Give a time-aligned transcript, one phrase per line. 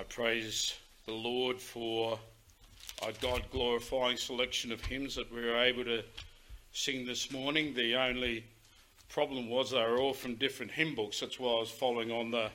[0.00, 2.18] I praise the Lord for
[3.06, 6.02] a God glorifying selection of hymns that we were able to
[6.72, 7.74] sing this morning.
[7.74, 8.46] The only
[9.10, 11.20] problem was they were all from different hymn books.
[11.20, 12.48] That's why I was following on the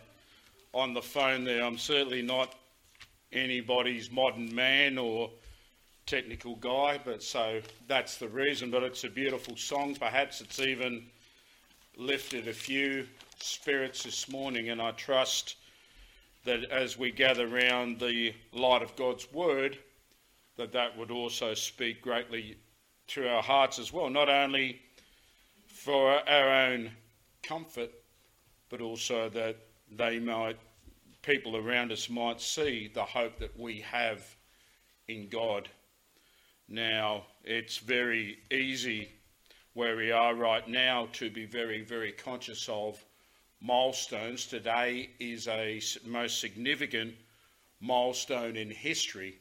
[0.74, 1.64] on the phone there.
[1.64, 2.56] I'm certainly not
[3.32, 5.30] anybody's modern man or
[6.08, 8.72] technical guy, but so that's the reason.
[8.72, 9.94] But it's a beautiful song.
[9.94, 11.06] Perhaps it's even
[11.96, 13.06] lifted a few
[13.38, 15.58] spirits this morning, and I trust
[16.46, 19.78] that as we gather round the light of God's word,
[20.58, 22.58] that that would also speak greatly
[23.08, 24.82] to our hearts as well, not only
[25.68, 26.92] for our own
[27.44, 27.92] comfort,
[28.70, 29.58] but also that
[29.92, 30.58] they might,
[31.22, 34.24] people around us might see the hope that we have
[35.08, 35.70] in God.
[36.68, 39.10] Now, it's very easy
[39.74, 43.05] where we are right now to be very, very conscious of
[43.62, 44.46] milestones.
[44.46, 47.16] Today is a most significant
[47.80, 49.40] milestone in history.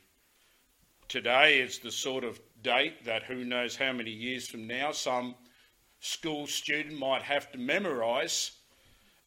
[1.08, 5.34] Today is the sort of date that who knows how many years from now some
[6.00, 8.52] school student might have to memorise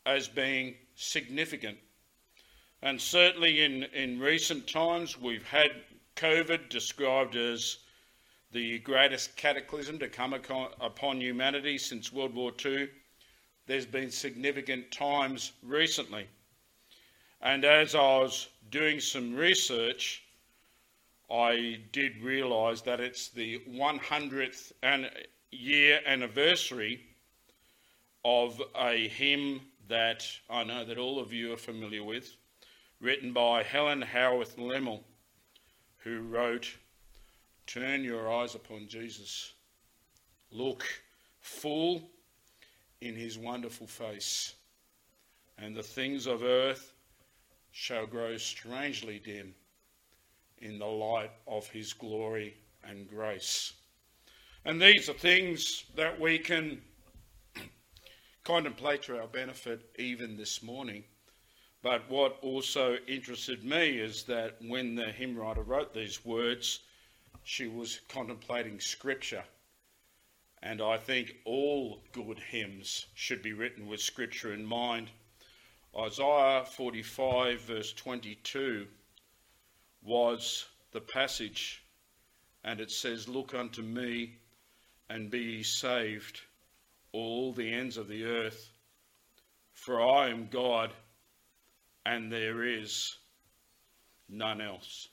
[0.06, 1.78] as being significant.
[2.82, 5.72] And certainly in, in recent times, we've had
[6.16, 7.78] COVID described as
[8.52, 12.90] the greatest cataclysm to come upon humanity since World War II
[13.68, 16.28] there's been significant times recently.
[17.42, 20.24] And as I was doing some research,
[21.30, 24.72] I did realise that it's the 100th
[25.52, 27.02] year anniversary
[28.24, 32.36] of a hymn that I know that all of you are familiar with,
[33.00, 35.04] written by Helen Howarth Lemmel,
[35.98, 36.74] who wrote,
[37.68, 39.52] Turn your eyes upon Jesus.
[40.52, 40.86] Look
[41.42, 42.10] full
[43.02, 44.56] in his wonderful face,
[45.58, 46.94] and the things of earth
[47.72, 49.54] shall grow strangely dim
[50.60, 53.74] in the light of his glory and grace.
[54.66, 56.82] And these are things that we can
[58.44, 61.04] contemplate to our benefit even this morning.
[61.84, 66.80] But what also interested me is that when the hymn writer wrote these words,
[67.44, 69.44] she was contemplating scripture
[70.62, 75.10] and I think all good hymns should be written with Scripture in mind.
[75.98, 78.88] Isaiah 45, verse 22,
[80.02, 81.84] was the passage,
[82.64, 84.38] and it says, Look unto me
[85.10, 86.42] and be ye saved,
[87.12, 88.72] all the ends of the earth,
[89.74, 90.92] for I am God,
[92.06, 93.16] and there is
[94.28, 95.08] none else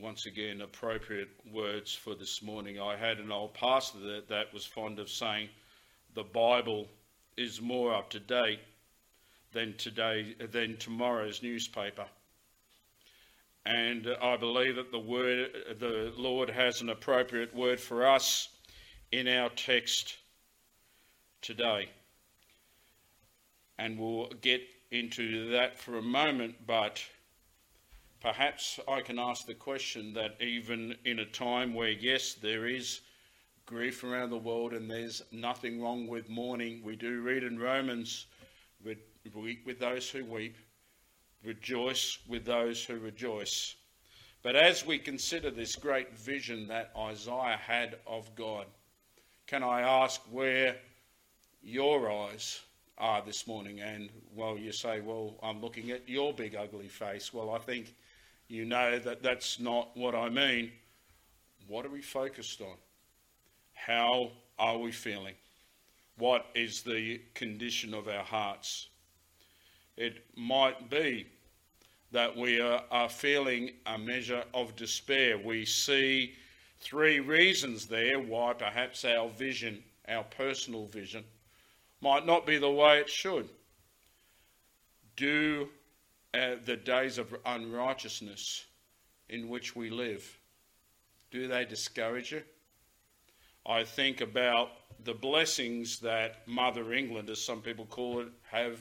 [0.00, 2.80] once again appropriate words for this morning.
[2.80, 5.48] I had an old pastor that, that was fond of saying
[6.14, 6.86] the Bible
[7.36, 8.60] is more up to date
[9.52, 12.06] than today than tomorrow's newspaper.
[13.66, 18.48] And I believe that the word the Lord has an appropriate word for us
[19.10, 20.16] in our text
[21.42, 21.88] today.
[23.78, 27.02] And we'll get into that for a moment, but
[28.20, 33.00] Perhaps I can ask the question that even in a time where, yes, there is
[33.64, 38.26] grief around the world and there's nothing wrong with mourning, we do read in Romans,
[38.82, 40.56] weep with those who weep,
[41.44, 43.76] rejoice with those who rejoice.
[44.42, 48.66] But as we consider this great vision that Isaiah had of God,
[49.46, 50.76] can I ask where
[51.62, 52.60] your eyes
[52.96, 53.80] are this morning?
[53.80, 57.32] And well, you say, well, I'm looking at your big ugly face.
[57.32, 57.94] Well, I think
[58.48, 60.72] you know that that's not what I mean.
[61.66, 62.76] What are we focused on?
[63.74, 65.34] How are we feeling?
[66.16, 68.88] What is the condition of our hearts?
[69.96, 71.26] It might be
[72.10, 75.36] that we are, feeling a measure of despair.
[75.36, 76.34] We see
[76.80, 81.24] three reasons there why perhaps our vision, our personal vision,
[82.00, 83.48] might not be the way it should.
[85.16, 85.68] Do
[86.34, 88.66] uh, the days of unrighteousness
[89.28, 90.38] in which we live?
[91.30, 92.42] Do they discourage you?
[93.66, 94.70] I think about
[95.04, 98.78] the blessings that Mother England, as some people call it, have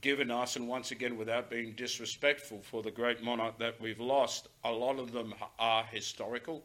[0.00, 4.48] given us, and once again, without being disrespectful for the great monarch that we've lost,
[4.64, 6.62] a lot of them are historical.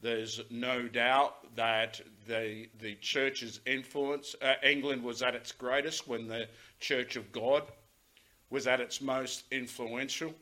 [0.00, 6.26] There's no doubt that the, the church's influence, uh, England was at its greatest when
[6.26, 6.48] the
[6.80, 7.62] Church of God
[8.52, 10.34] was at its most influential.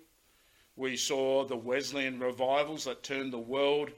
[0.74, 3.92] We saw the Wesleyan revivals that turned the world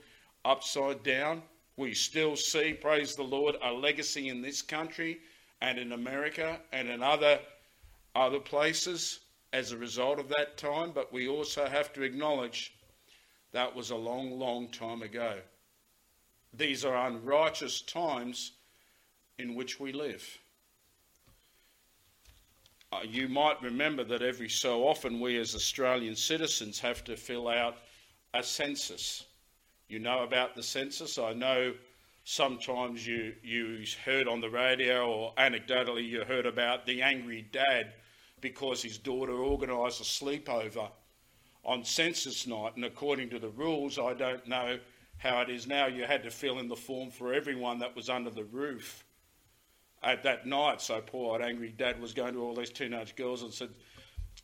[0.45, 1.43] upside down.
[1.79, 5.21] We still see, praise the Lord, a legacy in this country
[5.63, 7.41] and in America and in other,
[8.15, 9.21] other places
[9.55, 12.75] as a result of that time, but we also have to acknowledge
[13.53, 15.39] that was a long, long time ago.
[16.53, 18.53] These are unrighteous times
[19.39, 20.39] in which we live.
[22.93, 27.49] Uh, you might remember that every so often we as Australian citizens have to fill
[27.49, 27.79] out
[28.35, 29.25] a census.
[29.89, 31.17] You know about the census.
[31.17, 31.73] I know
[32.25, 37.95] sometimes you, you heard on the radio or anecdotally you heard about the angry dad
[38.43, 40.91] because his daughter organised a sleepover
[41.65, 42.77] on census night.
[42.77, 44.79] And according to the rules, I don't know
[45.17, 48.11] how it is now, you had to fill in the form for everyone that was
[48.11, 49.03] under the roof
[50.03, 50.81] at that night.
[50.81, 53.71] So poor old angry dad was going to all these teenage girls and said,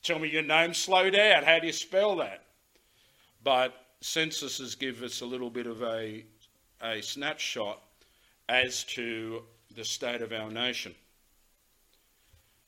[0.03, 1.45] Tell me your name, slow down.
[1.45, 2.45] How do you spell that?
[3.43, 6.25] But censuses give us a little bit of a,
[6.83, 7.83] a snapshot
[8.49, 9.43] as to
[9.75, 10.95] the state of our nation.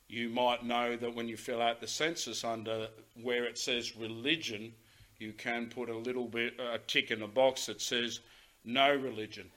[0.08, 2.88] You might know that when you fill out the census under
[3.22, 4.72] where it says religion,
[5.18, 8.20] you can put a little bit a tick in a box that says
[8.64, 9.48] no religion.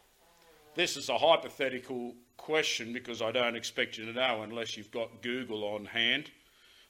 [0.76, 5.22] This is a hypothetical question because I don't expect you to know unless you've got
[5.22, 6.30] Google on hand.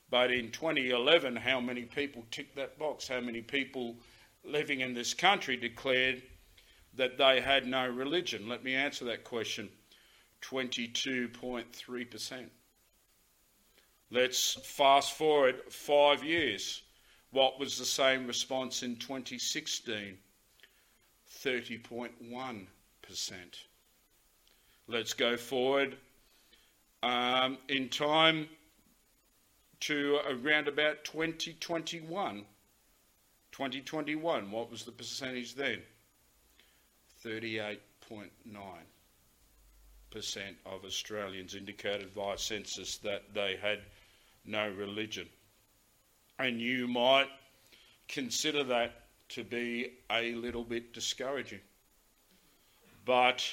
[0.10, 3.08] But in 2011, how many people ticked that box?
[3.08, 3.96] How many people
[4.44, 6.22] living in this country declared
[6.96, 8.48] that they had no religion?
[8.48, 9.70] Let me answer that question
[10.42, 12.50] 22.3%.
[14.12, 16.84] Let's fast forward five years.
[17.32, 20.20] What was the same response in 2016?
[21.44, 22.68] 30.1%.
[24.94, 25.98] Let's go forward
[27.02, 28.48] um, in time
[29.80, 32.46] to around about 2021.
[33.52, 35.82] 2021, what was the percentage then?
[37.26, 38.30] 38.9%
[40.68, 43.80] of Australians indicated via census that they had
[44.46, 45.28] no religion.
[46.38, 47.30] And you might
[48.08, 51.62] consider that to be a little bit discouraging.
[53.06, 53.44] But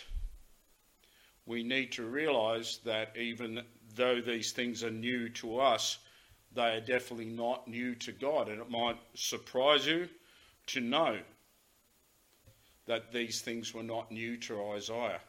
[1.50, 3.60] we need to realise that even
[3.96, 5.98] though these things are new to us,
[6.54, 8.48] they are definitely not new to God.
[8.48, 10.08] And it might surprise you
[10.68, 11.18] to know
[12.86, 15.20] that these things were not new to Isaiah.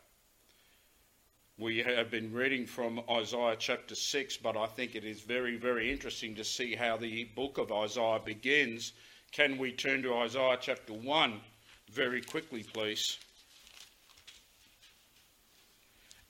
[1.57, 5.91] We have been reading from Isaiah chapter 6, but I think it is very, very
[5.91, 8.93] interesting to see how the book of Isaiah begins.
[9.31, 11.41] Can we turn to Isaiah chapter 1
[11.91, 13.17] very quickly, please?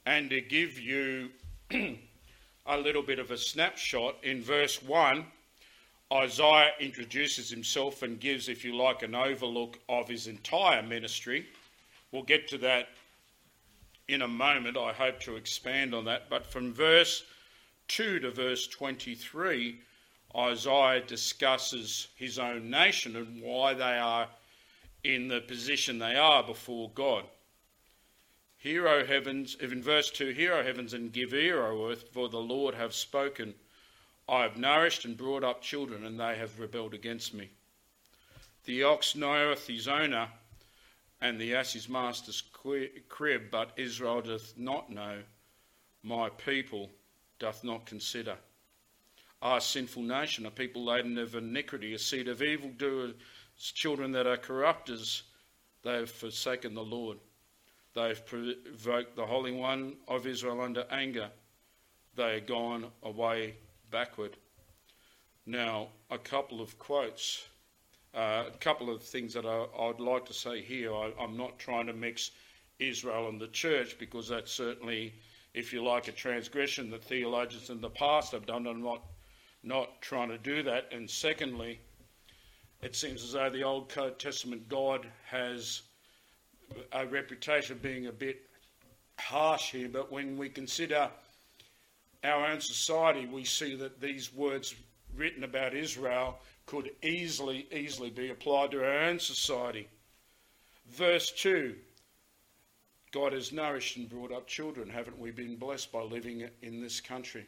[0.06, 1.30] And to give you
[2.66, 4.16] a little bit of a snapshot.
[4.24, 5.26] In verse 1,
[6.14, 11.46] Isaiah introduces himself and gives, if you like, an overlook of his entire ministry.
[12.12, 12.90] We'll get to that
[14.08, 14.78] in a moment.
[14.78, 16.30] I hope to expand on that.
[16.30, 17.24] But from verse
[17.88, 19.80] 2 to verse 23,
[20.36, 24.28] Isaiah discusses his own nation and why they are
[25.04, 27.24] in the position they are before God.
[28.62, 32.10] Hear, O heavens, if in verse 2, Hear, O heavens, and give ear, O earth,
[32.14, 33.56] for the Lord hath spoken.
[34.30, 37.50] I have nourished and brought up children, and they have rebelled against me.
[38.66, 40.30] The ox knoweth his owner,
[41.20, 42.44] and the ass his master's
[43.10, 45.24] crib, but Israel doth not know,
[46.04, 46.92] my people
[47.40, 48.38] doth not consider.
[49.42, 53.16] Ah, sinful nation, a people laden of iniquity, a seed of evildoers,
[53.58, 55.24] children that are corrupters,
[55.82, 57.18] they have forsaken the Lord.
[57.94, 61.30] They have provoked the Holy One of Israel under anger.
[62.16, 63.56] They are gone away
[63.90, 64.38] backward.
[65.46, 67.46] Now, a couple of quotes,
[68.14, 70.94] uh, a couple of things that I, would like to say here.
[70.94, 72.32] I, I'm not trying to mix
[72.80, 75.14] Israel and the church because that's certainly,
[75.54, 78.68] if you like, a transgression that theologians in the past have done.
[78.68, 79.04] I'm not,
[79.64, 80.88] not trying to do that.
[80.94, 81.80] And secondly,
[82.82, 85.82] it seems as though the Old Testament God has
[86.92, 88.42] a reputation of being a bit
[89.20, 91.10] harsh here, but when we consider
[92.24, 94.76] our own society, we see that these words
[95.16, 99.88] written about Israel could easily, easily be applied to our own society.
[100.90, 101.76] Verse 2
[103.12, 104.90] God has nourished and brought up children.
[104.90, 107.46] Haven't we been blessed by living in this country?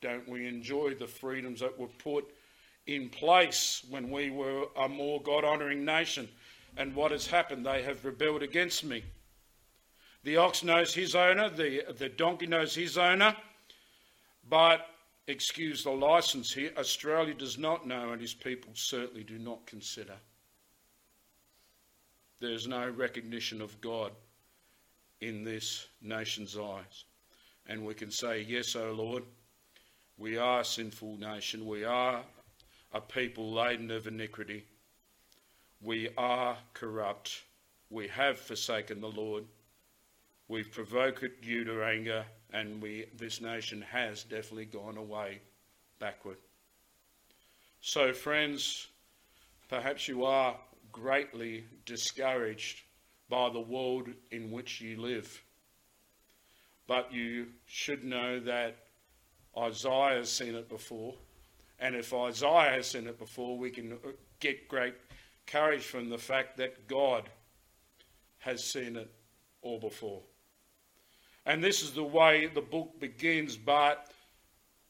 [0.00, 2.26] Don't we enjoy the freedoms that were put
[2.86, 6.28] in place when we were a more God honouring nation?
[6.76, 7.64] And what has happened?
[7.64, 9.04] They have rebelled against me.
[10.24, 13.36] The ox knows his owner, the, the donkey knows his owner,
[14.48, 14.86] but,
[15.26, 20.14] excuse the license here, Australia does not know, and his people certainly do not consider.
[22.40, 24.12] There's no recognition of God
[25.20, 27.04] in this nation's eyes.
[27.66, 29.24] And we can say, Yes, O Lord,
[30.18, 31.66] we are a sinful nation.
[31.66, 32.22] We are
[32.92, 34.64] a people laden of iniquity.
[35.84, 37.42] We are corrupt.
[37.90, 39.44] We have forsaken the Lord.
[40.48, 42.24] We've provoked you to anger,
[42.54, 45.42] and we, this nation has definitely gone away
[45.98, 46.38] backward.
[47.82, 48.86] So, friends,
[49.68, 50.56] perhaps you are
[50.90, 52.80] greatly discouraged
[53.28, 55.42] by the world in which you live.
[56.86, 58.76] But you should know that
[59.54, 61.14] Isaiah has seen it before.
[61.78, 63.98] And if Isaiah has seen it before, we can
[64.40, 64.94] get great
[65.46, 67.28] courage from the fact that God
[68.38, 69.10] has seen it
[69.62, 70.22] all before.
[71.46, 74.10] And this is the way the book begins, but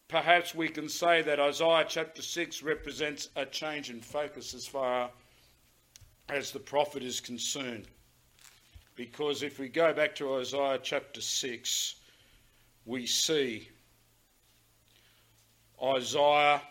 [0.08, 5.11] perhaps we can say that Isaiah chapter 6 represents a change in focus as far
[6.28, 7.87] as the prophet is concerned.
[8.96, 11.96] Because if we go back to Isaiah chapter 6,
[12.84, 13.68] we see
[15.82, 16.62] Isaiah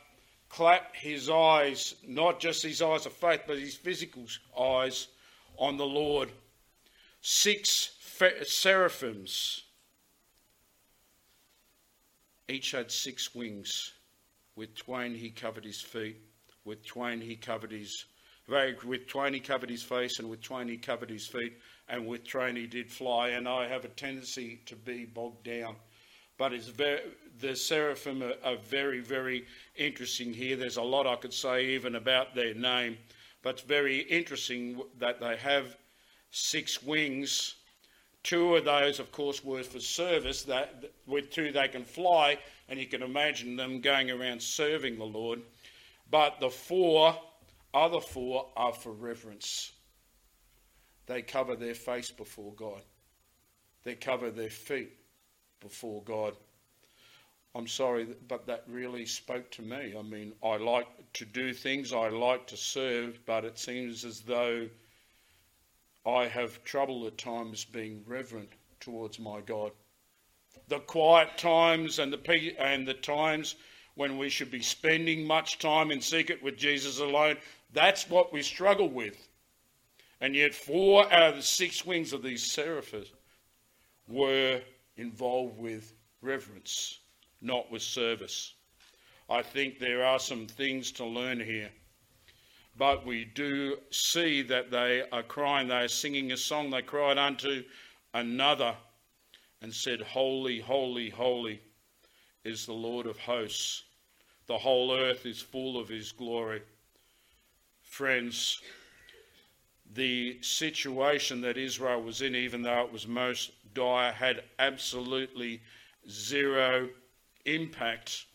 [0.53, 4.23] clap his eyes, not just his eyes of faith, but his physical
[4.57, 5.07] eyes
[5.57, 6.29] on the Lord.
[7.21, 7.95] Six
[8.43, 9.63] seraphims,
[12.47, 13.93] each had six wings.
[14.55, 16.17] With twain he covered his feet,
[16.63, 18.05] with twain he covered his
[18.47, 21.53] with twain he covered his face, and with twain he covered his feet,
[21.89, 23.29] and with twain he did fly.
[23.29, 25.77] And I have a tendency to be bogged down
[26.37, 26.99] but it's very,
[27.39, 30.55] the seraphim are, are, very, very interesting here.
[30.55, 32.97] There's a lot I could say even about their name,
[33.41, 35.77] but it's very interesting that they have
[36.31, 37.55] six wings.
[38.23, 40.43] Two of those, of course, were for service.
[40.43, 42.37] That with two they can fly,
[42.69, 45.41] and you can imagine them going around serving the Lord.
[46.09, 47.17] But the four
[47.73, 49.71] other four are for reverence.
[51.05, 52.81] They cover their face before God.
[53.83, 54.91] They cover their feet
[55.59, 56.35] before God.
[57.55, 59.95] I'm sorry, but that really spoke to me.
[59.97, 64.21] I mean, I like to do things, I like to serve, but it seems as
[64.21, 64.67] though
[66.05, 69.71] I have trouble at times being reverent towards my God.
[70.67, 73.55] The quiet times and the and the times
[73.95, 77.37] when we should be spending much time in secret with Jesus alone,
[77.71, 79.27] that's what we struggle with.
[80.19, 83.11] And yet, four out of the six wings of these seraphims
[84.07, 84.61] were
[84.97, 86.99] involved with reverence,
[87.43, 88.53] not with service.
[89.29, 91.69] I think there are some things to learn here.
[92.75, 96.71] But we do see that they are crying, they are singing a song.
[96.71, 97.63] They cried unto
[98.13, 98.75] another
[99.61, 101.61] and said, Holy, holy, holy
[102.43, 103.83] is the Lord of hosts.
[104.47, 106.61] The whole earth is full of his glory.
[107.83, 108.61] Friends,
[109.93, 115.61] the situation that Israel was in, even though it was most dire, had absolutely
[116.09, 116.89] zero
[117.45, 118.25] impact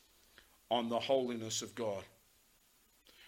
[0.71, 2.05] on the holiness of God.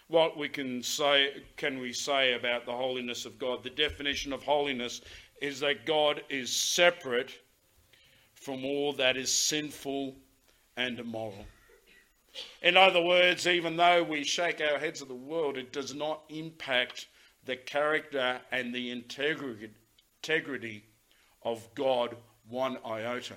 [0.07, 3.63] What we can say, can we say about the holiness of God?
[3.63, 5.01] The definition of holiness
[5.41, 7.31] is that God is separate
[8.33, 10.15] from all that is sinful
[10.77, 11.45] and immoral.
[12.61, 16.23] In other words, even though we shake our heads at the world, it does not
[16.29, 17.07] impact
[17.45, 20.83] the character and the integrity
[21.43, 22.15] of God
[22.47, 23.35] one iota.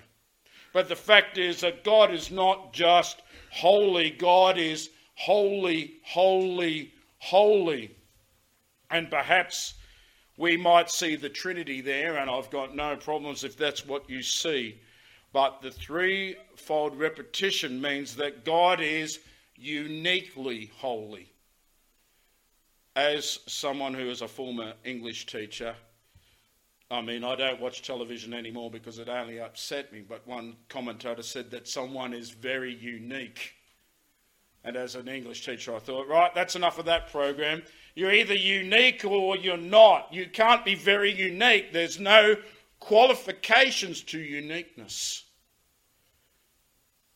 [0.74, 7.96] But the fact is that God is not just holy, God is holy, holy, holy.
[8.90, 9.74] And perhaps
[10.36, 14.20] we might see the Trinity there, and I've got no problems if that's what you
[14.20, 14.80] see.
[15.32, 19.20] But the threefold repetition means that God is
[19.54, 21.30] uniquely holy.
[22.96, 25.76] As someone who is a former English teacher,
[26.94, 31.24] I mean, I don't watch television anymore because it only upset me, but one commentator
[31.24, 33.54] said that someone is very unique.
[34.62, 37.64] And as an English teacher, I thought, right, that's enough of that program.
[37.96, 40.14] You're either unique or you're not.
[40.14, 41.72] You can't be very unique.
[41.72, 42.36] There's no
[42.78, 45.24] qualifications to uniqueness.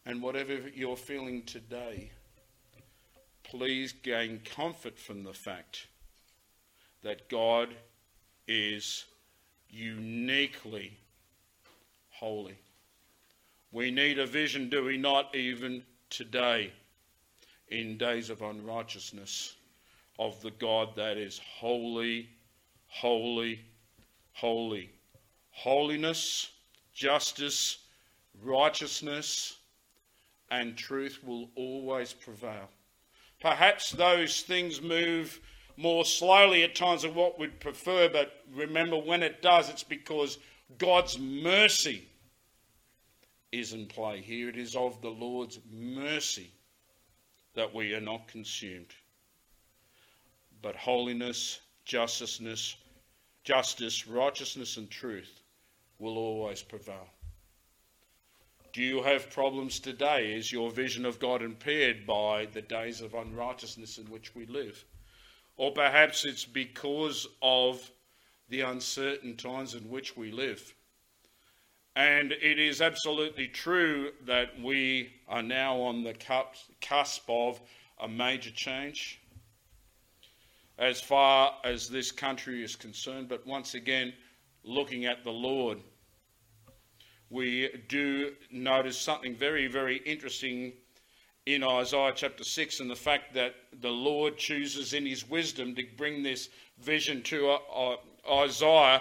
[0.05, 2.11] And whatever you're feeling today,
[3.45, 5.87] please gain comfort from the fact
[7.05, 7.69] that God
[8.49, 9.05] is
[9.71, 10.97] uniquely
[12.11, 12.59] holy.
[13.71, 16.73] We need a vision, do we not, even today,
[17.69, 19.55] in days of unrighteousness,
[20.19, 22.29] of the God that is holy,
[22.87, 23.61] holy,
[24.33, 24.91] holy.
[25.51, 26.51] Holiness,
[26.95, 27.79] justice,
[28.43, 29.59] righteousness,
[30.51, 32.69] and truth will always prevail.
[33.41, 35.41] Perhaps those things move
[35.79, 40.37] more slowly at times than what we'd prefer, but remember when it does, it's because
[40.77, 42.09] God's mercy
[43.53, 44.49] is in play here.
[44.49, 46.51] It is of the Lord's mercy
[47.55, 48.93] that we are not consumed.
[50.63, 52.77] but holiness, justice,
[53.45, 55.41] justice, righteousness, and truth
[55.99, 57.09] will always prevail.
[58.73, 60.35] Do you have problems today?
[60.35, 64.85] Is your vision of God impaired by the days of unrighteousness in which we live?
[65.59, 67.91] Or perhaps it's because of
[68.49, 70.75] the uncertain times in which we live.
[71.95, 76.15] And it is absolutely true that we are now on the
[76.81, 77.61] cusp of
[78.01, 79.21] a major change
[80.79, 83.29] as far as this country is concerned.
[83.29, 84.13] But once again,
[84.63, 85.79] looking at the Lord,
[87.31, 90.73] we do notice something very, very interesting
[91.55, 95.85] in Isaiah chapter 6 and the fact that the Lord chooses in his wisdom to
[95.97, 99.01] bring this vision to uh, uh, Isaiah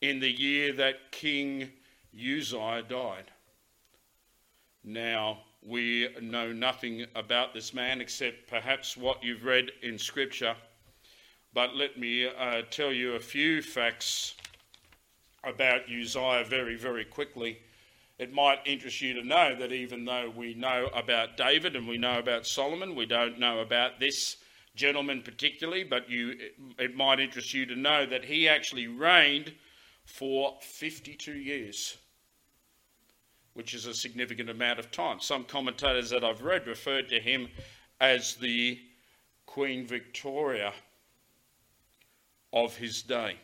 [0.00, 1.70] in the year that King
[2.12, 3.30] Uzziah died.
[4.82, 10.56] Now, we know nothing about this man except perhaps what you've read in Scripture,
[11.54, 14.34] but let me uh, tell you a few facts
[15.44, 17.60] about Uzziah very, very quickly.
[18.20, 21.96] It might interest you to know that even though we know about David and we
[21.96, 24.36] know about Solomon, we don't know about this
[24.76, 26.34] gentleman particularly, but you,
[26.78, 29.54] it might interest you to know that he actually reigned
[30.04, 31.96] for 52 years,
[33.54, 35.18] which is a significant amount of time.
[35.18, 37.48] Some commentators that I've read referred to him
[38.02, 38.78] as the
[39.46, 40.74] Queen Victoria
[42.52, 43.36] of his day.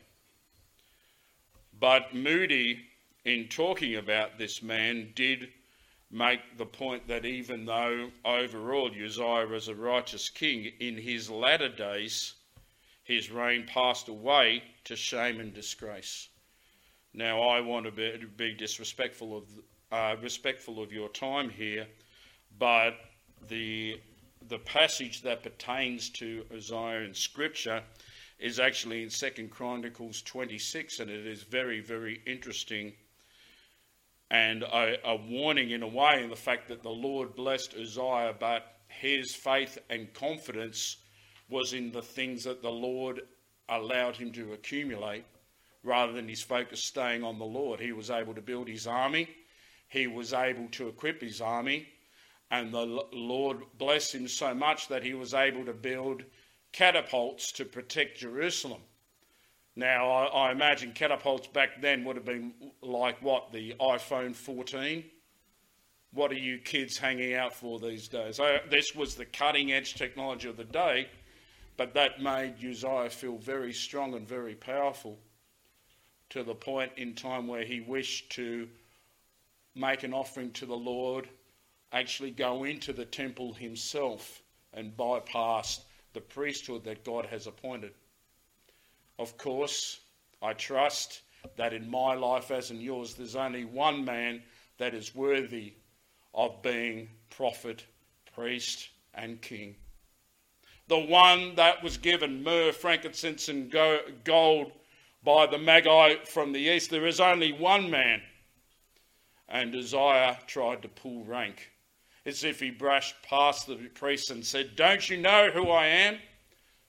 [1.81, 2.81] But Moody,
[3.27, 5.53] in talking about this man, did
[6.13, 11.69] make the point that even though overall Uzziah was a righteous king, in his latter
[11.69, 12.35] days
[13.03, 16.29] his reign passed away to shame and disgrace.
[17.13, 19.45] Now, I want to be, be disrespectful of
[19.91, 21.89] uh, respectful of your time here,
[22.61, 22.95] but
[23.49, 24.01] the
[24.49, 27.83] the passage that pertains to Uzziah in Scripture
[28.39, 32.93] is actually in Second Chronicles 26, and it is very, very interesting
[34.31, 38.35] and a, a, warning in a way in the fact that the Lord blessed Uzziah,
[38.39, 40.97] but his faith and confidence
[41.49, 43.21] was in the things that the Lord
[43.69, 45.25] allowed him to accumulate
[45.83, 47.79] rather than his focus staying on the Lord.
[47.79, 49.29] He was able to build his army,
[49.89, 51.89] he was able to equip his army,
[52.51, 56.25] and the Lord blessed him so much that he was able to build
[56.73, 58.83] catapults to protect Jerusalem.
[59.79, 65.05] Now, I, I, imagine catapults back then would have been like what, the iPhone 14?
[66.13, 68.41] What are you kids hanging out for these days?
[68.41, 71.09] I, this was the cutting edge technology of the day,
[71.77, 75.19] but that made Uzziah feel very strong and very powerful
[76.31, 78.67] to the point in time where he wished to
[79.75, 81.29] make an offering to the Lord,
[81.93, 85.85] actually go into the temple himself and bypass
[86.15, 87.93] the priesthood that God has appointed.
[89.19, 90.01] Of course,
[90.43, 91.23] I trust
[91.57, 94.43] that in my life, as in yours, there's only one man
[94.79, 95.75] that is worthy
[96.35, 97.85] of being prophet,
[98.35, 99.77] priest, and king.
[100.89, 103.75] The one that was given myrrh, frankincense, and
[104.25, 104.73] gold
[105.25, 106.91] by the Magi from the east.
[106.91, 108.23] There is only one man.
[109.49, 111.71] And Uzziah tried to pull rank
[112.25, 116.19] as if he brushed past the priest and said, Don't you know who I am?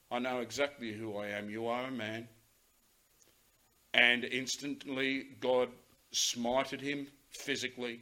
[0.09, 1.49] I know exactly who I am.
[1.49, 2.27] You are a man.
[3.93, 5.69] And instantly, God
[6.13, 8.01] smited him physically.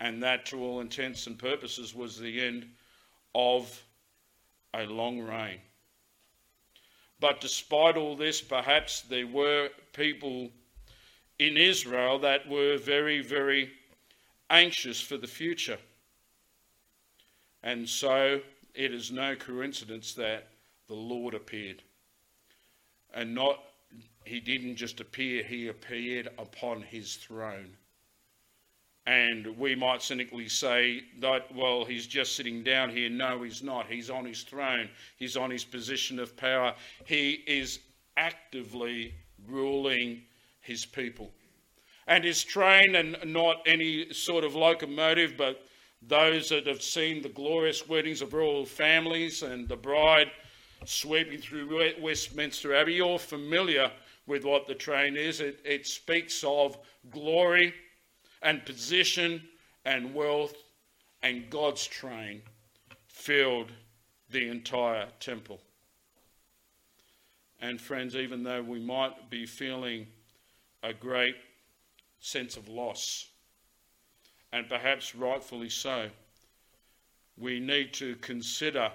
[0.00, 2.66] And that, to all intents and purposes, was the end
[3.34, 3.82] of
[4.74, 5.60] a long reign.
[7.20, 10.50] But despite all this, perhaps there were people
[11.38, 13.70] in Israel that were very, very
[14.50, 15.78] anxious for the future.
[17.62, 18.40] And so
[18.74, 20.48] it is no coincidence that
[20.92, 21.82] the Lord appeared.
[23.14, 23.58] And not,
[24.26, 27.70] he didn't just appear, he appeared upon his throne.
[29.06, 33.08] And we might cynically say that, well, he's just sitting down here.
[33.08, 33.86] No, he's not.
[33.86, 36.74] He's on his throne, he's on his position of power.
[37.06, 37.78] He is
[38.18, 39.14] actively
[39.48, 40.20] ruling
[40.60, 41.32] his people.
[42.06, 45.62] And his train, and not any sort of locomotive, but
[46.02, 50.30] those that have seen the glorious weddings of royal families and the bride
[50.84, 53.90] sweeping through Westminster Abbey, you're familiar
[54.26, 55.40] with what the train is.
[55.40, 56.78] It, it speaks of
[57.10, 57.74] glory
[58.42, 59.42] and position
[59.84, 60.54] and wealth,
[61.22, 62.42] and God's train
[63.06, 63.72] filled
[64.30, 65.60] the entire temple.
[67.60, 70.06] And, friends, even though we might be feeling
[70.82, 71.36] a great
[72.20, 73.28] sense of loss,
[74.52, 76.08] and perhaps rightfully so,
[77.38, 78.90] we need to consider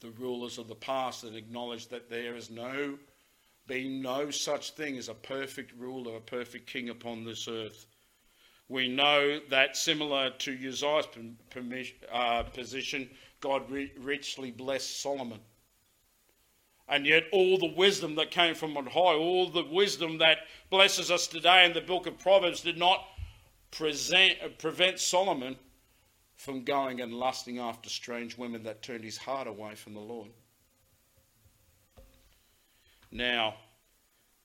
[0.00, 2.98] the rulers of the past and acknowledge that there has no
[3.66, 7.86] been no such thing as a perfect ruler, a perfect king upon this earth.
[8.68, 11.06] We know that similar to Uzziah's
[12.12, 15.40] uh, position, God richly blessed Solomon.
[16.88, 20.38] And yet, all the wisdom that came from on high, all the wisdom that
[20.70, 23.04] blesses us today in the book of Proverbs, did not
[23.72, 25.56] present, prevent Solomon
[26.36, 30.30] from going and lusting after strange women that turned his heart away from the Lord.
[33.10, 33.54] Now,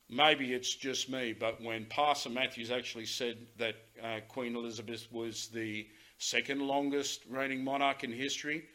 [0.10, 5.48] maybe it's just me, but when Pastor Matthews actually said that uh, Queen Elizabeth was
[5.48, 8.66] the second longest reigning monarch in history,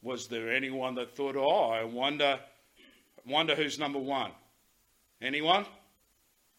[0.00, 2.40] was there anyone that thought, oh, I wonder,
[3.26, 4.32] wonder who's number one?
[5.20, 5.66] Anyone?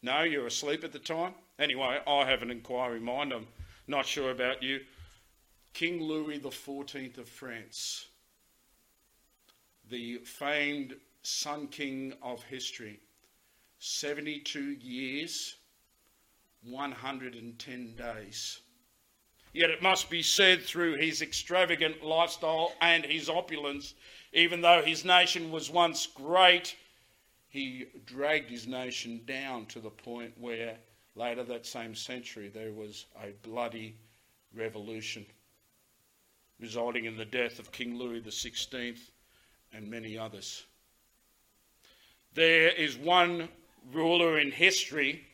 [0.01, 1.33] No, you're asleep at the time?
[1.57, 3.33] Anyway, I have an inquiry mind.
[3.33, 3.47] I'm
[3.87, 4.81] not sure about you.
[5.73, 8.05] King Louis XIV of France,
[9.89, 12.99] the famed Sun King of history,
[13.79, 15.55] 72 years,
[16.61, 18.59] 110 days.
[19.51, 23.95] Yet it must be said through his extravagant lifestyle and his opulence,
[24.31, 26.75] even though his nation was once great,
[27.49, 30.77] he dragged his nation down to the point where
[31.15, 33.95] later that same century there was a bloody
[34.53, 35.25] revolution
[36.63, 38.97] resulting in the death of King Louis XVI
[39.73, 40.63] and many others.
[42.35, 43.49] There is one
[43.91, 45.25] ruler in history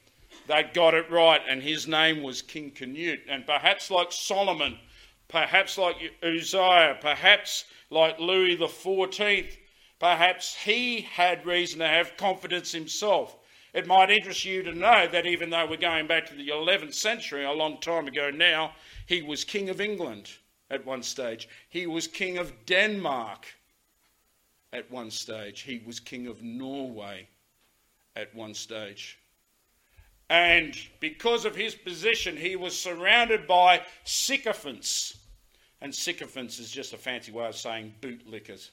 [0.48, 3.22] that got it right, and his name was King Canute.
[3.30, 4.80] And perhaps like Solomon,
[5.28, 9.56] perhaps like Uzziah, perhaps like Louis XIV,
[10.00, 13.38] perhaps he had reason to have confidence himself.
[13.76, 16.96] It might interest you to know that even though we're going back to the 11th
[16.96, 18.74] century, a long time ago now,
[19.06, 20.32] he was King of England
[20.70, 21.48] at one stage.
[21.70, 23.46] He was king of Denmark
[24.72, 25.62] at one stage.
[25.62, 27.28] He was king of Norway
[28.16, 29.18] at one stage.
[30.30, 35.18] And because of his position, he was surrounded by sycophants.
[35.82, 38.70] And sycophants is just a fancy way of saying bootlickers.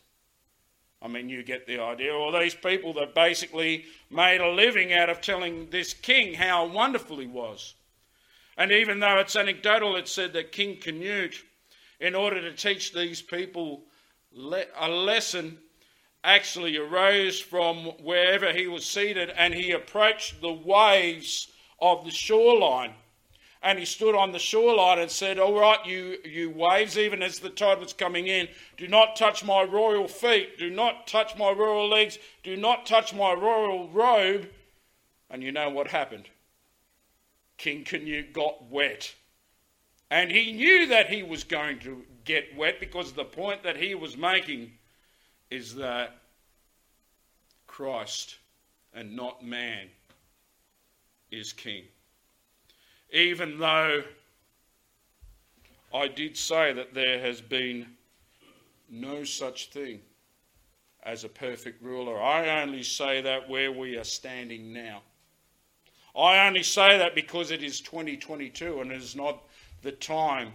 [1.00, 2.14] I mean, you get the idea.
[2.14, 7.18] All these people that basically made a living out of telling this king how wonderful
[7.18, 7.74] he was.
[8.56, 11.44] And even though it's anecdotal, it said that King Canute
[12.00, 13.82] in order to teach these people
[14.78, 15.58] a lesson,
[16.26, 21.48] actually arose from wherever he was seated and he approached the waves
[21.80, 22.92] of the shoreline.
[23.62, 27.38] And he stood on the shoreline and said, All right, you, you waves, even as
[27.38, 31.50] the tide was coming in, do not touch my royal feet, do not touch my
[31.50, 34.48] royal legs, do not touch my royal robe.
[35.30, 36.28] And you know what happened?
[37.56, 39.14] King Canute got wet.
[40.10, 43.94] And he knew that he was going to get wet because the point that he
[43.94, 44.72] was making
[45.50, 46.18] is that
[47.66, 48.36] Christ
[48.94, 49.88] and not man
[51.30, 51.84] is king.
[53.12, 54.02] Even though
[55.94, 57.86] I did say that there has been
[58.88, 60.00] no such thing
[61.02, 65.02] as a perfect ruler, I only say that where we are standing now.
[66.16, 69.42] I only say that because it is 2022 and it is not
[69.82, 70.52] the time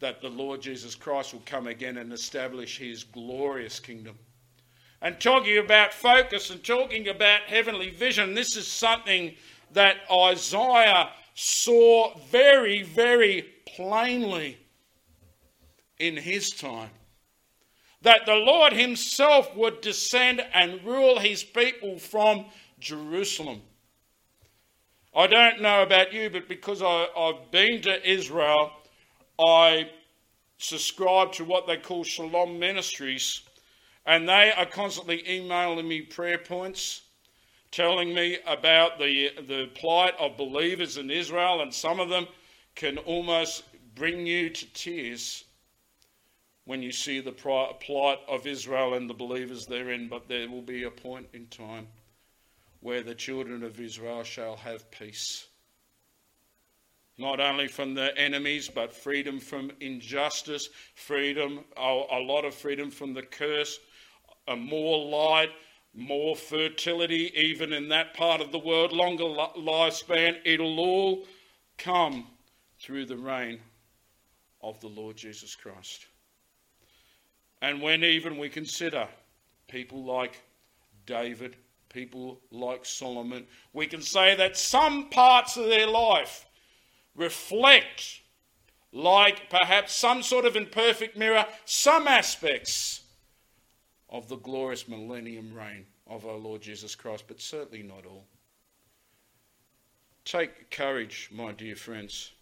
[0.00, 4.18] that the Lord Jesus Christ will come again and establish his glorious kingdom.
[5.02, 9.34] And talking about focus and talking about heavenly vision, this is something
[9.72, 14.58] that Isaiah saw very, very plainly
[15.98, 16.90] in his time.
[18.02, 22.46] That the Lord himself would descend and rule his people from
[22.78, 23.62] Jerusalem.
[25.16, 28.70] I don't know about you, but because I, have been to Israel,
[29.40, 29.88] I
[30.58, 33.40] subscribe to what they call Shalom Ministries,
[34.04, 37.00] and they are constantly emailing me prayer points,
[37.70, 42.26] telling me about the, the plight of believers in Israel, and some of them
[42.74, 45.44] can almost bring you to tears
[46.66, 50.82] when you see the plight of Israel and the believers therein, but there will be
[50.82, 51.86] a point in time
[52.80, 55.46] where the children of Israel shall have peace.
[57.18, 63.14] Not only from their enemies, but freedom from injustice, freedom, a lot of freedom from
[63.14, 63.78] the curse,
[64.48, 65.50] a more light,
[65.94, 70.36] more fertility, even in that part of the world, longer lifespan.
[70.44, 71.24] It'll all
[71.78, 72.26] come
[72.78, 73.60] through the reign
[74.60, 76.06] of the Lord Jesus Christ.
[77.62, 79.08] And when even we consider
[79.68, 80.42] people like
[81.06, 81.56] David,
[81.96, 86.44] people like Solomon, we can say that some parts of their life
[87.14, 88.20] reflect,
[88.92, 93.00] like perhaps some sort of imperfect mirror, some aspects
[94.10, 98.26] of the glorious millennium reign of our Lord Jesus Christ, but certainly not all.
[100.26, 102.32] Take courage, my dear friends.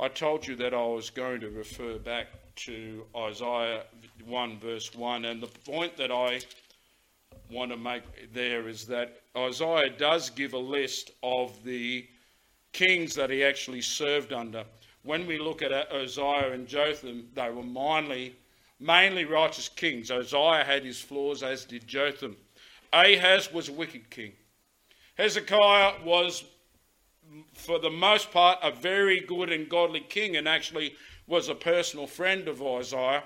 [0.00, 3.82] I told you that I was going to refer back to Isaiah
[4.24, 6.40] 1, verse 1, and the point that I
[7.50, 12.06] want to make there is that Isaiah does give a list of the
[12.72, 14.64] kings that he actually served under.
[15.02, 18.34] When we look at Uzziah and Jotham, they were mainly,
[18.80, 20.10] mainly righteous kings.
[20.10, 22.36] Uzziah had his flaws, as did Jotham.
[22.92, 24.32] Ahaz was a wicked king.
[25.16, 26.44] Hezekiah was,
[27.52, 30.94] for the most part, a very good and godly king and actually
[31.26, 33.24] was a personal friend of Isaiah.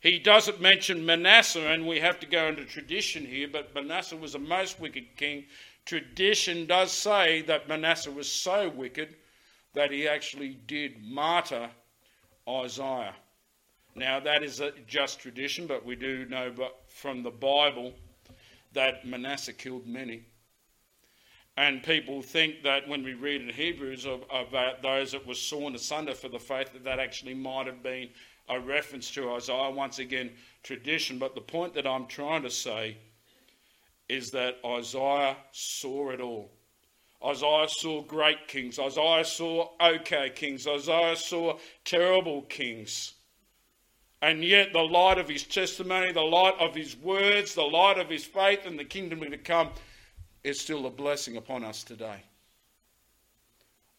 [0.00, 4.34] He doesn't mention Manasseh, and we have to go into tradition here, but Manasseh was
[4.34, 5.46] a most wicked king.
[5.84, 9.16] Tradition does say that Manasseh was so wicked
[9.74, 11.70] that he actually did martyr
[12.48, 13.14] Isaiah.
[13.94, 16.52] Now, that is just tradition, but we do know
[16.86, 17.94] from the Bible
[18.72, 20.22] that Manasseh killed many.
[21.56, 26.14] And people think that when we read in Hebrews about those that were sawn asunder
[26.14, 28.10] for the faith, that that actually might have been
[28.48, 29.70] a reference to Isaiah.
[29.70, 30.30] Once again,
[30.62, 31.18] tradition.
[31.18, 32.96] But the point that I'm trying to say
[34.08, 36.50] is that Isaiah saw it all.
[37.24, 38.78] Isaiah saw great kings.
[38.78, 40.66] Isaiah saw okay kings.
[40.66, 43.14] Isaiah saw terrible kings.
[44.20, 48.08] And yet, the light of his testimony, the light of his words, the light of
[48.08, 49.70] his faith and the kingdom to come
[50.42, 52.22] is still a blessing upon us today.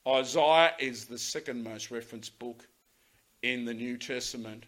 [0.07, 2.67] Isaiah is the second most referenced book
[3.41, 4.65] in the New Testament.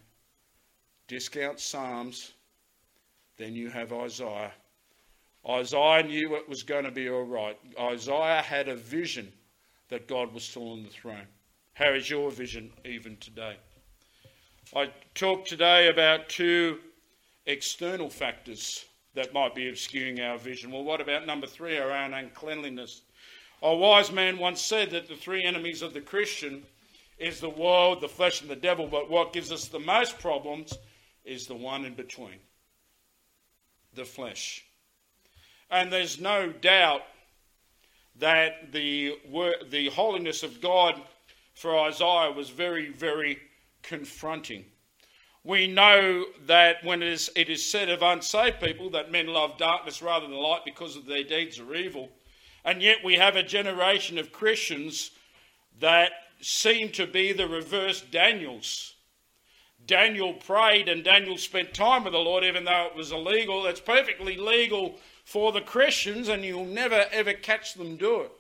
[1.08, 2.34] Discount Psalms,
[3.38, 4.52] then you have Isaiah.
[5.48, 7.58] Isaiah knew it was going to be all right.
[7.80, 9.32] Isaiah had a vision
[9.90, 11.28] that God was still on the throne.
[11.74, 13.58] How is your vision even today?
[14.76, 16.80] I talked today about two
[17.46, 20.72] external factors that might be obscuring our vision.
[20.72, 23.02] Well, what about number three, our own uncleanliness?
[23.62, 26.64] A wise man once said that the three enemies of the Christian
[27.22, 30.78] is the world, the flesh, and the devil, but what gives us the most problems
[31.24, 32.40] is the one in between
[33.94, 34.66] the flesh.
[35.70, 37.04] And there's no doubt
[38.20, 39.18] that the,
[39.70, 41.00] the holiness of God
[41.54, 43.38] for Isaiah was very, very
[43.84, 44.66] confronting.
[45.44, 49.58] We know that when it is, it is said of unsaved people that men love
[49.58, 52.10] darkness rather than light because of their deeds are evil.
[52.64, 55.12] And yet we have a generation of Christians
[55.80, 58.96] that seem to be the reverse Daniels.
[59.86, 63.66] Daniel prayed and Daniel spent time with the Lord, even though it was illegal.
[63.66, 68.32] It's perfectly legal for the Christians, and you'll never ever catch them do it.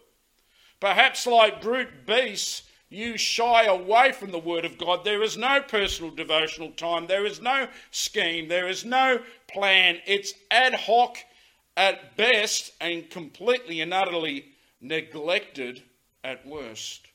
[0.79, 5.03] Perhaps, like brute beasts, you shy away from the Word of God.
[5.03, 9.99] There is no personal devotional time, there is no scheme, there is no plan.
[10.05, 11.17] It's ad hoc
[11.77, 14.47] at best and completely and utterly
[14.81, 15.83] neglected
[16.23, 17.07] at worst.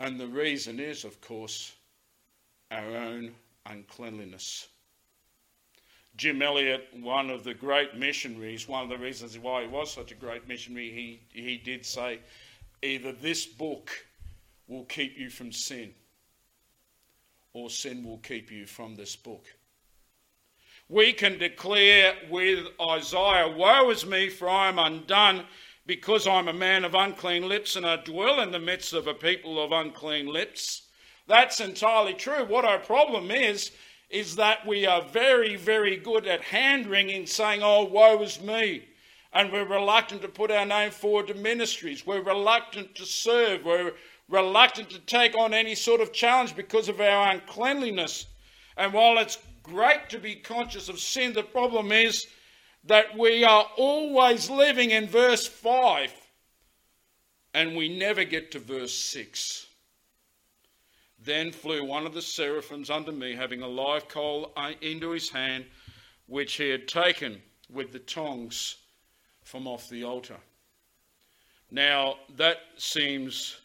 [0.00, 1.72] And the reason is, of course,
[2.70, 3.34] our own
[3.66, 4.68] uncleanliness.
[6.16, 10.10] Jim Elliot, one of the great missionaries, one of the reasons why he was such
[10.10, 12.18] a great missionary, he, he did say,
[12.82, 13.90] either this book
[14.66, 15.94] will keep you from sin,
[17.52, 19.46] or sin will keep you from this book.
[20.88, 25.44] We can declare with Isaiah, Woe is me, for I am undone
[25.88, 29.14] because I'm a man of unclean lips and I dwell in the midst of a
[29.14, 30.82] people of unclean lips.
[31.26, 32.44] That's entirely true.
[32.44, 33.70] What our problem is,
[34.10, 38.84] is that we are very, very good at hand wringing, saying, Oh, woe is me.
[39.32, 42.06] And we're reluctant to put our name forward to ministries.
[42.06, 43.64] We're reluctant to serve.
[43.64, 43.94] We're
[44.28, 48.26] reluctant to take on any sort of challenge because of our uncleanliness.
[48.76, 52.26] And while it's great to be conscious of sin, the problem is
[52.84, 56.12] that we are always living in verse 5
[57.54, 59.66] and we never get to verse 6.
[61.24, 65.30] Then flew one of the seraphims unto me, having a live coal uh, into his
[65.30, 65.66] hand,
[66.26, 68.76] which he had taken with the tongs
[69.42, 70.36] from off the altar.
[71.70, 73.60] Now, that seems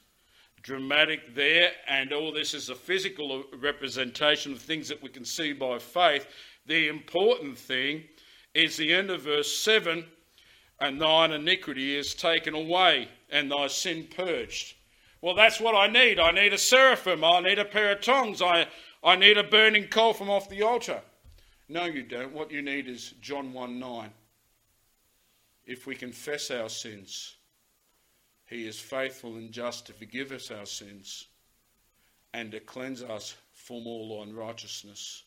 [0.61, 5.53] dramatic there, and all this is a physical representation of things that we can see
[5.53, 6.25] by faith.
[6.65, 8.05] The important thing
[8.53, 10.05] is the end of verse 7
[10.79, 14.75] and thine iniquity is taken away and thy sin purged.
[15.21, 16.19] Well, that's what I need.
[16.19, 17.23] I need a seraphim.
[17.23, 18.41] I need a pair of tongs.
[18.41, 18.67] I,
[19.03, 21.01] I need a burning coal from off the altar.
[21.69, 22.33] No, you don't.
[22.33, 24.09] What you need is John 1 9.
[25.65, 27.37] If we confess our sins,
[28.45, 31.27] he is faithful and just to forgive us our sins
[32.33, 35.23] and to cleanse us from all unrighteousness.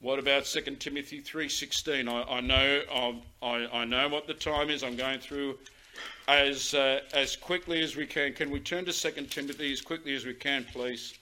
[0.00, 2.08] What about 2 Timothy 3.16?
[2.08, 4.82] I, I know I, I know what the time is.
[4.82, 5.58] I'm going through
[6.26, 8.32] as uh, as quickly as we can.
[8.32, 11.18] Can we turn to 2 Timothy as quickly as we can, please?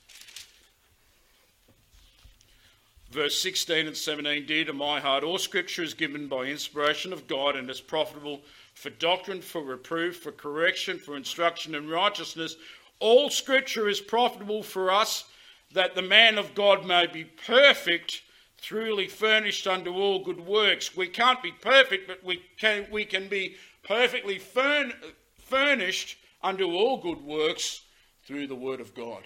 [3.11, 7.27] Verse 16 and 17 Dear to my heart, all scripture is given by inspiration of
[7.27, 8.43] God and is profitable
[8.75, 12.57] for doctrine, for reproof, for correction, for instruction in righteousness.
[13.01, 15.25] All scripture is profitable for us
[15.73, 18.23] that the man of God may be perfect
[18.61, 20.97] truly furnished unto all good works.
[20.97, 24.92] We can't be perfect, but we can, we can be perfectly furn,
[25.37, 27.83] furnished unto all good works
[28.25, 29.23] through the Word of God.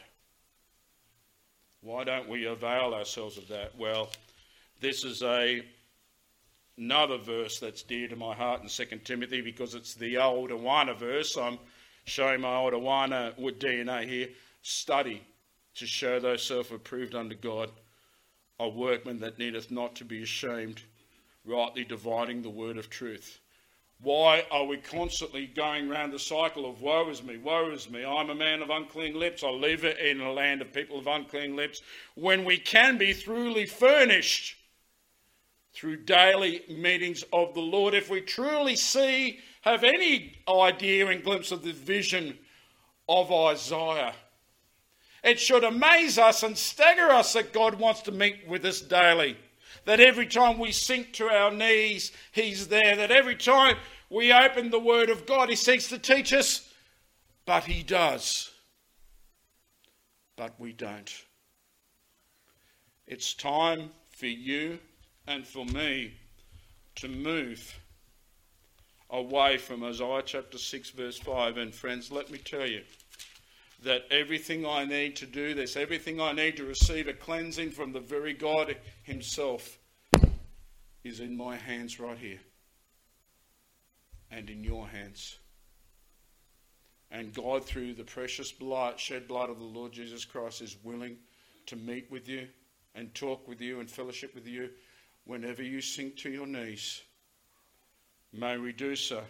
[1.80, 3.76] Why don't we avail ourselves of that?
[3.76, 4.10] Well,
[4.80, 5.64] this is a
[6.78, 10.96] another verse that's dear to my heart in 2 Timothy because it's the old Awana
[10.96, 11.36] verse.
[11.36, 11.58] I'm
[12.04, 14.28] showing my old Awana with DNA here.
[14.62, 15.22] Study
[15.74, 17.70] to show thyself approved unto God
[18.58, 20.82] a workman that needeth not to be ashamed,
[21.44, 23.40] rightly dividing the word of truth.
[24.00, 28.04] Why are we constantly going round the cycle of woe is me, woe is me,
[28.04, 31.54] I'm a man of unclean lips, I live in a land of people of unclean
[31.54, 31.82] lips,
[32.14, 34.56] when we can be truly furnished
[35.72, 37.94] through daily meetings of the Lord?
[37.94, 42.38] If we truly see, have any idea and glimpse of the vision
[43.08, 44.14] of Isaiah,
[45.22, 49.36] it should amaze us and stagger us that God wants to meet with us daily.
[49.84, 52.96] That every time we sink to our knees, He's there.
[52.96, 53.76] That every time
[54.10, 56.68] we open the Word of God, He seeks to teach us,
[57.46, 58.50] but He does.
[60.36, 61.12] But we don't.
[63.06, 64.78] It's time for you
[65.26, 66.14] and for me
[66.96, 67.78] to move
[69.10, 71.58] away from Isaiah chapter 6, verse 5.
[71.58, 72.82] And friends, let me tell you
[73.82, 77.92] that everything I need to do this, everything I need to receive a cleansing from
[77.92, 79.78] the very God Himself,
[81.04, 82.38] is in my hands right here
[84.30, 85.36] and in your hands.
[87.10, 91.16] And God, through the precious blood, shed blood of the Lord Jesus Christ, is willing
[91.66, 92.46] to meet with you
[92.94, 94.70] and talk with you and fellowship with you
[95.24, 97.02] whenever you sink to your knees.
[98.32, 99.22] May we do so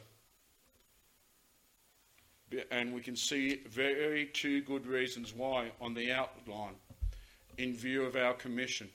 [2.71, 6.75] and we can see very two good reasons why on the outline
[7.59, 8.89] in view of our commission.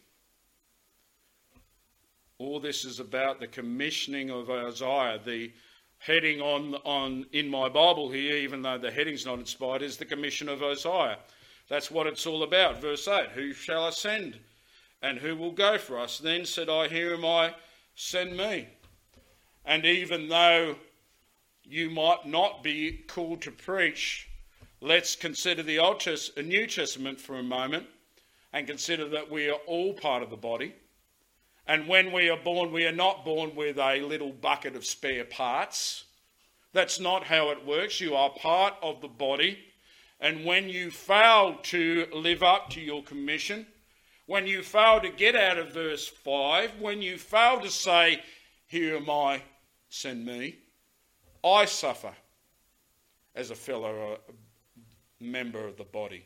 [2.39, 5.19] All this is about the commissioning of Isaiah.
[5.23, 5.51] The
[5.99, 10.05] heading on, on in my Bible here, even though the heading's not inspired, is the
[10.05, 11.17] commission of Isaiah.
[11.69, 12.79] That's what it's all about.
[12.79, 14.39] Verse 8 Who shall ascend?
[15.01, 16.17] And who will go for us?
[16.17, 17.53] Then said I, Here am I,
[17.95, 18.67] send me.
[19.65, 20.75] And even though
[21.69, 24.27] you might not be called to preach.
[24.79, 27.87] Let's consider the Old Testament, uh, New Testament for a moment
[28.53, 30.73] and consider that we are all part of the body.
[31.67, 35.25] And when we are born, we are not born with a little bucket of spare
[35.25, 36.05] parts.
[36.71, 37.99] That's not how it works.
[37.99, 39.59] You are part of the body.
[40.21, 43.67] And when you fail to live up to your commission,
[44.25, 48.21] when you fail to get out of verse 5, when you fail to say,
[48.67, 49.41] Here am I,
[49.89, 50.59] send me,
[51.53, 52.13] I suffer
[53.35, 54.31] as a fellow uh,
[55.19, 56.25] member of the body.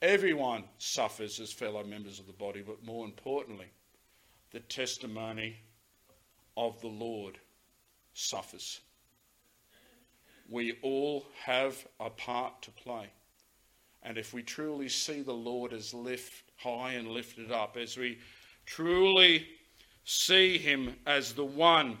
[0.00, 3.70] Everyone suffers as fellow members of the body, but more importantly,
[4.50, 5.56] the testimony
[6.56, 7.38] of the Lord
[8.12, 8.80] suffers.
[10.48, 13.08] We all have a part to play.
[14.02, 18.18] And if we truly see the Lord as lift high and lifted up, as we
[18.66, 19.46] truly
[20.04, 21.96] see him as the one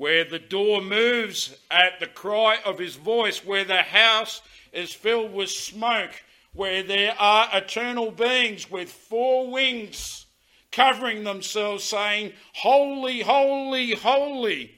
[0.00, 4.40] where the door moves at the cry of his voice, where the house
[4.72, 6.12] is filled with smoke,
[6.54, 10.24] where there are eternal beings with four wings
[10.72, 14.72] covering themselves, saying, Holy, holy, holy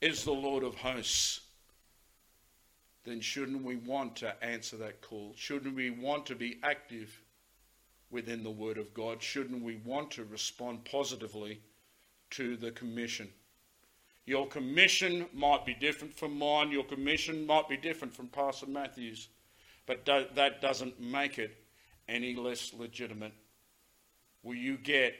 [0.00, 1.42] is the Lord of hosts.
[3.04, 5.34] Then shouldn't we want to answer that call?
[5.36, 7.22] Shouldn't we want to be active
[8.10, 9.22] within the Word of God?
[9.22, 11.60] Shouldn't we want to respond positively
[12.30, 13.28] to the commission?
[14.28, 16.70] Your commission might be different from mine.
[16.70, 19.28] Your commission might be different from Pastor Matthew's.
[19.86, 21.56] But do, that doesn't make it
[22.10, 23.32] any less legitimate.
[24.42, 25.14] Will you get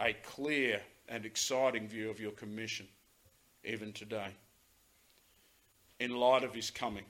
[0.00, 2.88] a clear and exciting view of your commission
[3.62, 4.34] even today?
[6.00, 7.04] In light of his coming.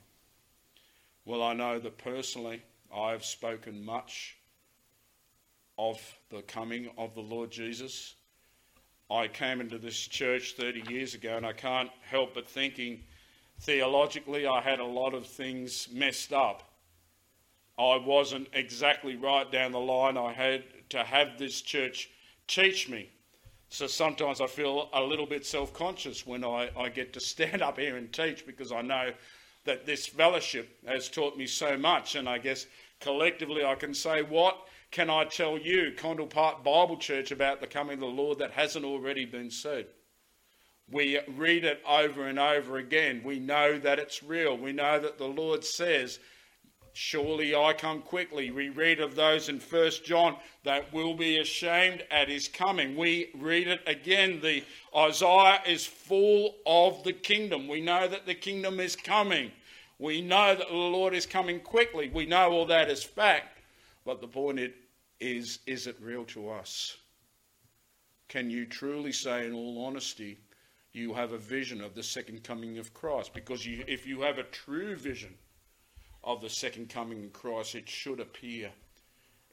[1.25, 2.61] Well, I know that personally
[2.95, 4.37] I have spoken much
[5.79, 8.13] of the coming of the Lord Jesus
[9.11, 13.03] I came into this church 30 years ago, and I can't help but thinking
[13.59, 16.71] theologically I had a lot of things messed up.
[17.77, 20.17] I wasn't exactly right down the line.
[20.17, 22.09] I had to have this church
[22.47, 23.09] teach me.
[23.69, 27.61] So sometimes I feel a little bit self conscious when I, I get to stand
[27.63, 29.11] up here and teach because I know
[29.65, 32.15] that this fellowship has taught me so much.
[32.15, 32.67] And I guess
[32.99, 37.67] collectively I can say, What can I tell you, Condell Park Bible Church, about the
[37.67, 39.87] coming of the Lord that hasn't already been said?
[40.91, 43.21] We read it over and over again.
[43.23, 44.57] We know that it's real.
[44.57, 46.19] We know that the Lord says
[46.93, 48.51] Surely I come quickly.
[48.51, 52.97] We read of those in First John that will be ashamed at his coming.
[52.97, 54.41] We read it again.
[54.41, 54.63] The
[54.95, 57.67] Isaiah is full of the kingdom.
[57.67, 59.51] We know that the kingdom is coming.
[59.97, 62.09] We know that the Lord is coming quickly.
[62.13, 63.58] We know all that is fact.
[64.09, 64.59] But the point
[65.19, 66.97] is, is it real to us?
[68.27, 70.39] Can you truly say, in all honesty,
[70.93, 73.35] you have a vision of the second coming of Christ?
[73.35, 75.35] Because you, if you have a true vision,
[76.23, 78.71] of the second coming of Christ, it should appear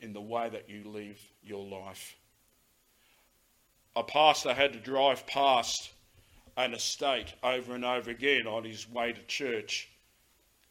[0.01, 2.17] in the way that you live your life.
[3.95, 5.93] A pastor had to drive past
[6.57, 9.91] an estate over and over again on his way to church.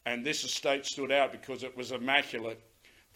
[0.04, 2.60] And this estate stood out because it was immaculate.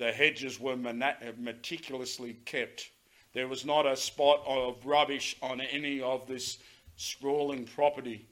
[0.00, 2.90] The hedges were meticulously kept.
[3.34, 6.58] There was not a spot of rubbish on any of this
[6.96, 8.26] sprawling property.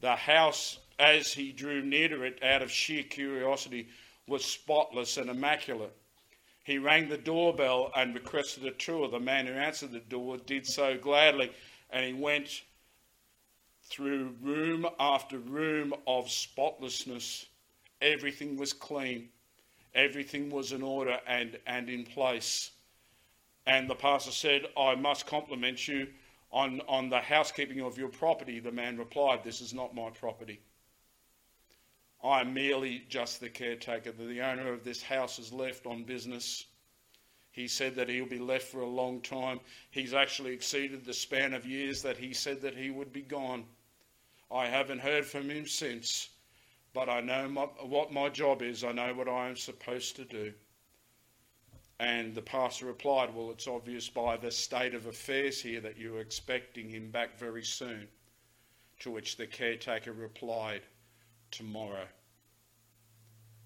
[0.00, 3.88] The house as he drew near to it out of sheer curiosity,
[4.26, 5.96] was spotless and immaculate.
[6.62, 9.08] He rang the doorbell and requested a tour.
[9.08, 11.50] The man who answered the door did so gladly,
[11.90, 12.62] and he went
[13.82, 17.46] through room after room of spotlessness.
[18.00, 19.30] Everything was clean,
[19.94, 22.70] everything was in order and, and in place.
[23.66, 26.08] And the pastor said, I must compliment you
[26.52, 28.60] on, on the housekeeping of your property.
[28.60, 30.60] The man replied, This is not my property.
[32.22, 34.12] I'm merely just the caretaker.
[34.12, 36.64] The owner of this house is left on business.
[37.50, 39.60] He said that he'll be left for a long time.
[39.90, 43.64] He's actually exceeded the span of years that he said that he would be gone.
[44.50, 46.30] I haven't heard from him since,
[46.94, 48.84] but I know my, what my job is.
[48.84, 50.54] I know what I am supposed to do.
[51.98, 56.20] And the pastor replied, Well, it's obvious by the state of affairs here that you're
[56.20, 58.08] expecting him back very soon.
[59.00, 60.82] To which the caretaker replied,
[61.50, 62.06] tomorrow.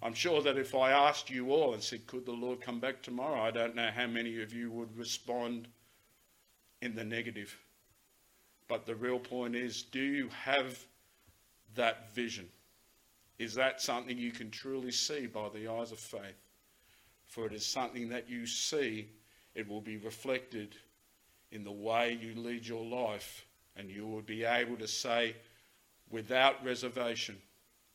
[0.03, 3.03] I'm sure that if I asked you all and said, Could the Lord come back
[3.03, 3.41] tomorrow?
[3.41, 5.69] I don't know how many of you would respond
[6.81, 7.59] in the negative.
[8.69, 10.79] But the real point is do you have
[11.75, 12.49] that vision?
[13.39, 16.43] Is that something you can truly see by the eyes of faith?
[17.27, 19.09] For it is something that you see,
[19.55, 20.75] it will be reflected
[21.53, 23.45] in the way you lead your life,
[23.77, 25.37] and you will be able to say
[26.11, 27.37] without reservation,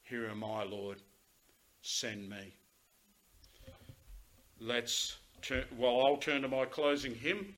[0.04, 1.02] here am I, Lord,
[1.82, 2.54] send me.
[4.60, 7.48] Let's turn, well, I'll turn to my closing hymn.